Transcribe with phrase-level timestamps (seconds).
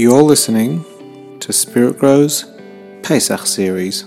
[0.00, 0.82] You're listening
[1.40, 2.50] to Spiritgrow's
[3.02, 4.06] Pesach series.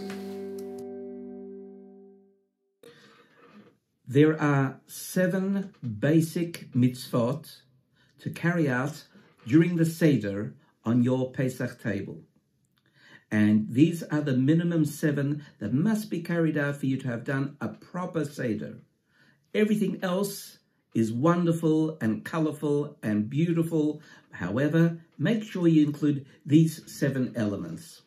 [4.07, 7.57] There are seven basic mitzvot
[8.21, 9.03] to carry out
[9.45, 12.23] during the Seder on your Pesach table.
[13.29, 17.23] And these are the minimum seven that must be carried out for you to have
[17.23, 18.79] done a proper Seder.
[19.53, 20.57] Everything else
[20.93, 24.01] is wonderful and colorful and beautiful.
[24.31, 28.01] However, make sure you include these seven elements.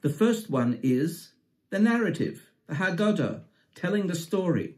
[0.00, 1.32] The first one is
[1.70, 3.42] the narrative, the Haggadah,
[3.74, 4.76] telling the story.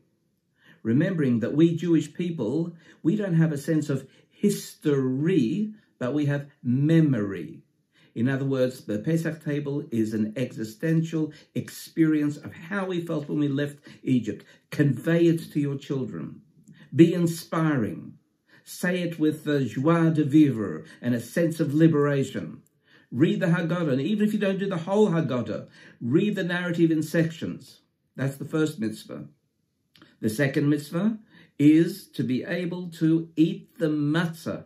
[0.83, 6.47] Remembering that we Jewish people, we don't have a sense of history, but we have
[6.63, 7.63] memory.
[8.15, 13.39] In other words, the Pesach table is an existential experience of how we felt when
[13.39, 14.45] we left Egypt.
[14.71, 16.41] Convey it to your children.
[16.95, 18.15] Be inspiring.
[18.65, 22.63] Say it with the joie de vivre and a sense of liberation.
[23.11, 25.69] Read the Haggadah, and even if you don't do the whole Haggadah,
[26.01, 27.81] read the narrative in sections.
[28.15, 29.27] That's the first mitzvah.
[30.21, 31.19] The second mitzvah
[31.59, 34.65] is to be able to eat the matzah.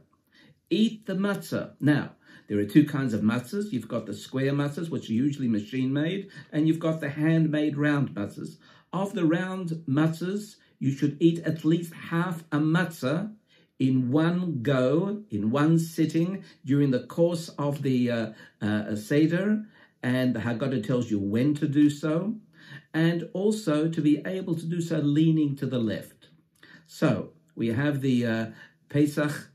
[0.69, 1.73] Eat the matzah.
[1.81, 2.13] Now,
[2.49, 3.73] there are two kinds of matzahs.
[3.73, 7.77] You've got the square matzahs, which are usually machine made, and you've got the handmade
[7.77, 8.59] round matzahs.
[8.93, 13.33] Of the round matzahs, you should eat at least half a matzah
[13.79, 19.65] in one go, in one sitting during the course of the uh, uh, Seder,
[20.03, 22.35] and the Haggadah tells you when to do so,
[22.93, 26.29] and also to be able to do so leaning to the left.
[26.87, 28.47] So we have the uh,
[28.91, 29.51] Pesach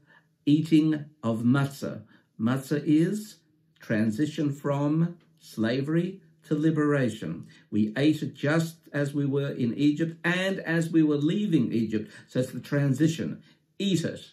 [0.48, 2.02] eating of matzah.
[2.42, 3.36] Matzah is
[3.80, 7.46] transition from slavery to liberation.
[7.70, 12.12] We ate it just as we were in Egypt and as we were leaving Egypt.
[12.28, 13.42] So it's the transition.
[13.78, 14.32] Eat it,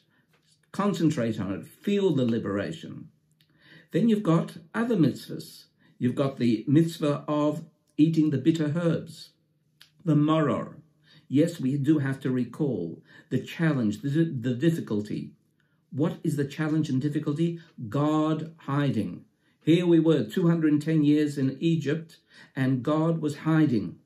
[0.73, 3.09] concentrate on it, feel the liberation.
[3.93, 5.67] Then you've got other mitzvahs.
[5.99, 7.65] You've got the mitzvah of
[7.97, 9.31] eating the bitter herbs,
[10.05, 10.77] the maror.
[11.29, 15.33] Yes, we do have to recall the challenge, the, the difficulty.
[15.91, 17.61] What is the challenge and difficulty?
[17.89, 19.25] God hiding.
[19.67, 22.19] Here we were 210 years in Egypt,
[22.55, 23.97] and God was hiding.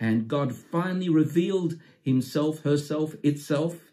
[0.00, 3.92] And God finally revealed himself, herself, itself,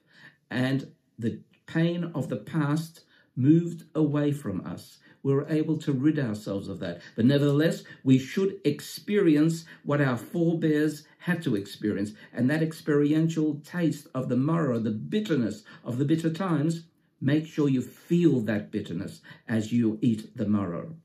[0.49, 3.01] and the pain of the past
[3.35, 4.97] moved away from us.
[5.21, 7.01] We were able to rid ourselves of that.
[7.15, 12.13] But nevertheless, we should experience what our forebears had to experience.
[12.33, 16.85] And that experiential taste of the maror, the bitterness of the bitter times,
[17.21, 20.95] make sure you feel that bitterness as you eat the maror.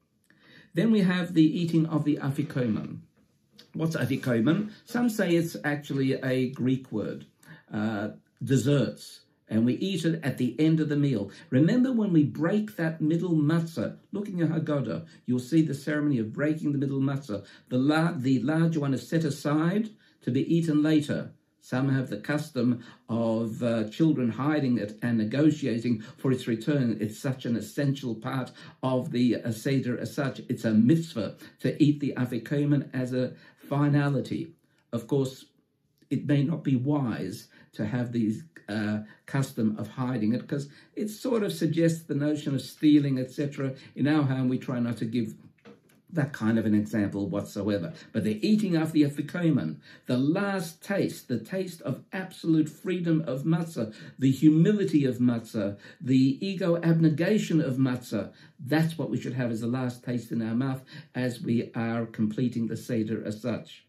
[0.75, 2.99] Then we have the eating of the afikomen.
[3.75, 4.71] What's afikomen?
[4.85, 7.27] Some say it's actually a Greek word,
[7.73, 8.11] uh,
[8.43, 11.31] desserts, and we eat it at the end of the meal.
[11.51, 16.33] Remember when we break that middle matzah, looking at Haggadah, you'll see the ceremony of
[16.33, 17.45] breaking the middle matzah.
[17.69, 19.91] The, la- the larger one is set aside
[20.23, 21.33] to be eaten later.
[21.61, 26.97] Some have the custom of uh, children hiding it and negotiating for its return.
[27.01, 28.53] It's such an essential part
[28.83, 30.41] of the uh, Seder as such.
[30.49, 33.35] It's a mitzvah to eat the afikomen as a
[33.69, 34.55] finality.
[34.93, 35.47] Of course,
[36.11, 41.09] it may not be wise to have these uh, custom of hiding it because it
[41.09, 43.75] sort of suggests the notion of stealing, etc.
[43.97, 45.35] In our home, we try not to give
[46.11, 47.93] that kind of an example whatsoever.
[48.13, 49.77] But they're eating off the afikomen,
[50.07, 56.39] the last taste, the taste of absolute freedom of matzah, the humility of matzah, the
[56.47, 58.33] ego abnegation of matzah.
[58.59, 60.83] That's what we should have as the last taste in our mouth
[61.15, 63.85] as we are completing the Seder as such.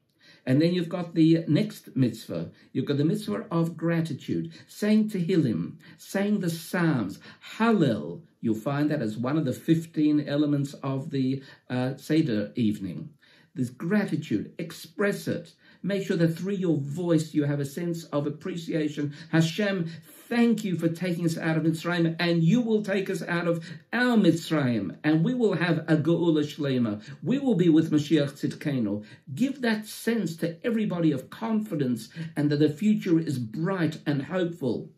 [0.45, 2.49] And then you've got the next mitzvah.
[2.71, 7.19] You've got the mitzvah of gratitude, saying Tehillim, saying the Psalms,
[7.57, 8.21] Hallel.
[8.41, 13.09] You'll find that as one of the 15 elements of the uh, Seder evening.
[13.55, 15.53] There's gratitude, express it.
[15.81, 19.13] Make sure that through your voice you have a sense of appreciation.
[19.31, 19.89] Hashem,
[20.27, 23.65] thank you for taking us out of Mitzrayim, and you will take us out of
[23.91, 27.01] our Mitzrayim, and we will have a Geula Shlema.
[27.23, 29.03] We will be with Mashiach Tzidkenu.
[29.33, 34.91] Give that sense to everybody of confidence and that the future is bright and hopeful.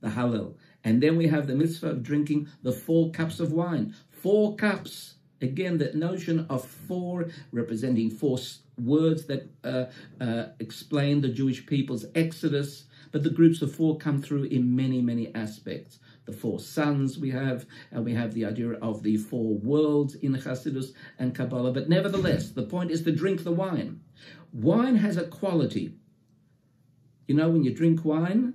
[0.00, 0.54] The Hallel.
[0.84, 3.94] And then we have the mitzvah of drinking the four cups of wine.
[4.10, 5.14] Four cups.
[5.42, 8.38] Again, that notion of four representing four
[8.78, 9.86] words that uh,
[10.22, 15.00] uh, explain the Jewish people's exodus, but the groups of four come through in many,
[15.00, 15.98] many aspects.
[16.26, 20.34] The four sons we have, and we have the idea of the four worlds in
[20.34, 21.72] Hasidus and Kabbalah.
[21.72, 24.00] But nevertheless, the point is to drink the wine.
[24.52, 25.94] Wine has a quality.
[27.26, 28.54] You know, when you drink wine,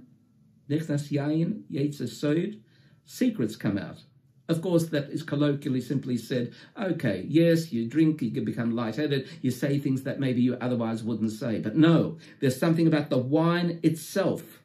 [0.69, 2.59] Nechnas Yain, Yetzes Sod,
[3.06, 4.03] secrets come out.
[4.47, 9.50] Of course, that is colloquially simply said, okay, yes, you drink, you become lightheaded, you
[9.50, 11.59] say things that maybe you otherwise wouldn't say.
[11.59, 14.62] But no, there's something about the wine itself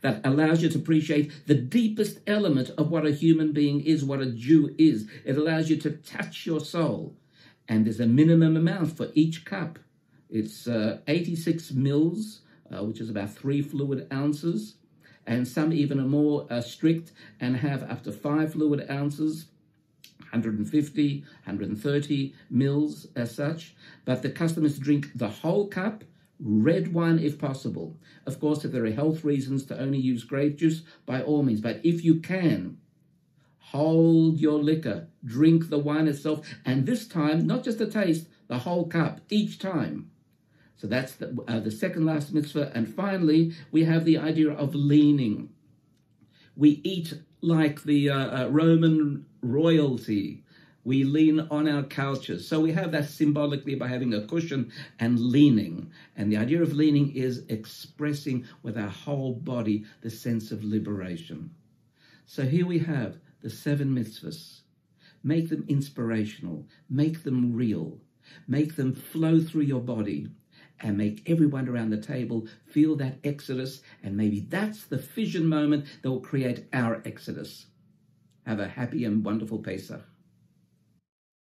[0.00, 4.20] that allows you to appreciate the deepest element of what a human being is, what
[4.20, 5.08] a Jew is.
[5.24, 7.16] It allows you to touch your soul.
[7.68, 9.78] And there's a minimum amount for each cup.
[10.28, 14.74] It's uh, 86 mils, uh, which is about three fluid ounces
[15.28, 19.46] and some even are more uh, strict and have up to five fluid ounces.
[20.30, 26.04] 150, 130 mils as such, but the customers drink the whole cup,
[26.40, 27.96] red wine if possible.
[28.26, 31.60] Of course, if there are health reasons to only use grape juice, by all means,
[31.60, 32.78] but if you can,
[33.58, 38.58] hold your liquor, drink the wine itself, and this time, not just a taste, the
[38.58, 40.10] whole cup each time.
[40.78, 42.70] So that's the, uh, the second last mitzvah.
[42.72, 45.50] And finally, we have the idea of leaning.
[46.56, 50.44] We eat like the uh, uh, Roman royalty.
[50.84, 52.46] We lean on our couches.
[52.46, 55.90] So we have that symbolically by having a cushion and leaning.
[56.16, 61.50] And the idea of leaning is expressing with our whole body the sense of liberation.
[62.24, 64.60] So here we have the seven mitzvahs.
[65.24, 67.98] Make them inspirational, make them real,
[68.46, 70.28] make them flow through your body
[70.80, 73.82] and make everyone around the table feel that exodus.
[74.02, 77.66] And maybe that's the fission moment that will create our exodus.
[78.46, 80.02] Have a happy and wonderful Pesach.